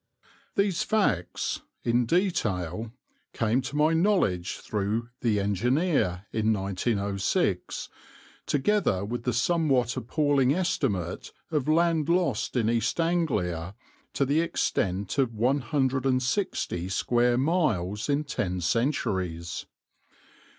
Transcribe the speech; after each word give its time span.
These 0.55 0.81
facts, 0.81 1.61
in 1.83 2.07
detail, 2.07 2.91
came 3.33 3.61
to 3.61 3.75
my 3.75 3.93
knowledge 3.93 4.55
through 4.57 5.09
the 5.19 5.39
Engineer 5.39 6.25
in 6.31 6.51
1906, 6.51 7.87
together 8.47 9.05
with 9.05 9.25
the 9.25 9.33
somewhat 9.33 9.95
appalling 9.95 10.55
estimate 10.55 11.31
of 11.51 11.67
land 11.67 12.09
lost 12.09 12.55
in 12.55 12.67
East 12.67 12.99
Anglia 12.99 13.75
to 14.13 14.25
the 14.25 14.41
extent 14.41 15.19
of 15.19 15.35
160 15.35 16.89
square 16.89 17.37
miles 17.37 18.09
in 18.09 18.23
ten 18.23 18.59
centuries. 18.59 19.67